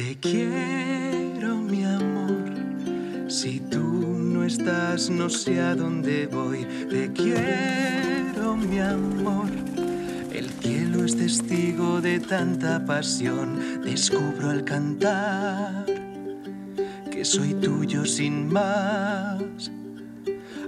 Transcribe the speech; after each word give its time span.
Te 0.00 0.16
quiero, 0.18 1.56
mi 1.56 1.84
amor. 1.84 2.50
Si 3.28 3.60
tú 3.60 3.82
no 3.82 4.44
estás, 4.44 5.10
no 5.10 5.28
sé 5.28 5.60
a 5.60 5.74
dónde 5.74 6.26
voy. 6.26 6.64
Te 6.88 7.12
quiero, 7.12 8.56
mi 8.56 8.78
amor. 8.78 9.50
El 10.32 10.48
cielo 10.62 11.04
es 11.04 11.18
testigo 11.18 12.00
de 12.00 12.18
tanta 12.18 12.82
pasión. 12.86 13.82
Descubro 13.82 14.48
al 14.48 14.64
cantar 14.64 15.84
que 17.10 17.22
soy 17.22 17.52
tuyo 17.52 18.06
sin 18.06 18.50
más. 18.50 19.70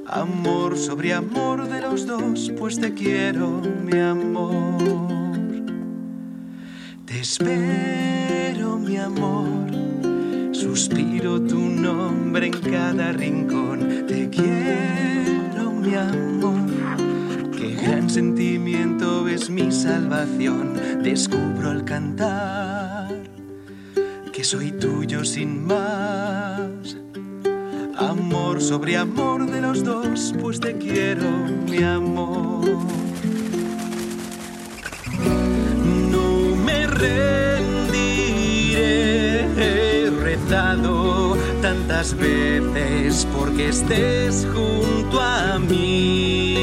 Amor 0.09 0.77
sobre 0.77 1.14
amor 1.14 1.71
de 1.71 1.80
los 1.80 2.07
dos, 2.07 2.53
pues 2.59 2.79
te 2.79 2.93
quiero, 2.93 3.62
mi 3.83 3.99
amor. 3.99 4.81
Espero, 7.23 8.81
mi 8.81 8.97
amor. 8.97 9.71
Suspiro 10.51 11.41
tu 11.41 11.57
nombre 11.57 12.48
en 12.48 12.53
cada 12.53 13.12
rincón. 13.12 14.07
Te 14.09 14.29
quiero, 14.29 15.71
mi 15.71 15.95
amor. 15.95 16.69
Qué 17.57 17.77
gran 17.77 18.11
sentimiento 18.11 19.29
es 19.29 19.48
mi 19.51 19.71
salvación. 19.71 20.75
Descubro 21.05 21.71
al 21.71 21.85
cantar 21.85 23.23
que 24.33 24.43
soy 24.43 24.73
tuyo 24.73 25.25
sin 25.25 25.65
más. 25.65 26.97
Amor 27.98 28.61
sobre 28.61 28.97
amor 28.97 29.48
de 29.48 29.61
los 29.61 29.84
dos, 29.84 30.34
pues 30.41 30.59
te 30.59 30.77
quiero, 30.77 31.31
mi 31.70 31.84
amor. 31.84 33.12
Tantas 42.03 42.19
veces 42.19 43.27
porque 43.33 43.69
estés 43.69 44.45
junto 44.53 45.20
a 45.20 45.58
mí. 45.61 46.56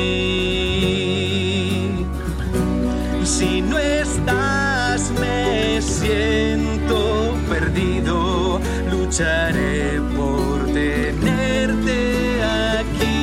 Si 3.23 3.61
no 3.61 3.79
estás, 3.79 5.11
me 5.19 5.81
siento 5.81 7.37
perdido, 7.47 8.59
lucharé 8.91 10.01
por 10.17 10.65
tenerte 10.73 12.43
aquí. 12.79 13.19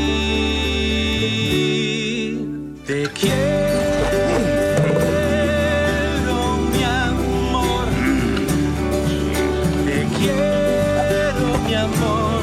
Te 2.86 3.10
quiero, 3.10 3.75
amor. 11.86 12.42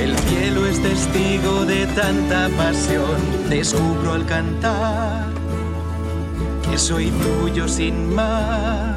El 0.00 0.16
cielo 0.18 0.66
es 0.66 0.82
testigo 0.82 1.64
de 1.64 1.86
tanta 1.88 2.48
pasión. 2.56 3.18
Descubro 3.48 4.12
al 4.12 4.26
cantar 4.26 5.26
que 6.62 6.78
soy 6.78 7.10
tuyo 7.10 7.68
sin 7.68 8.14
más. 8.14 8.96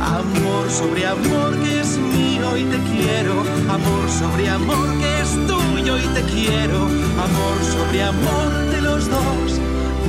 Amor 0.00 0.70
sobre 0.70 1.06
amor 1.06 1.56
que 1.62 1.80
es 1.80 1.98
mío 1.98 2.56
y 2.56 2.64
te 2.64 2.78
quiero. 2.90 3.34
Amor 3.68 4.04
sobre 4.20 4.48
amor 4.48 4.88
que 4.98 5.20
es 5.20 5.30
tuyo 5.46 5.98
y 5.98 6.06
te 6.16 6.22
quiero. 6.34 6.80
Amor 7.26 7.56
sobre 7.74 8.02
amor 8.02 8.50
de 8.72 8.80
los 8.80 9.08
dos, 9.08 9.60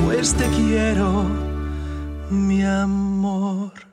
pues 0.04 0.34
te 0.34 0.46
quiero, 0.48 1.24
mi 2.30 2.62
amor. 2.64 3.91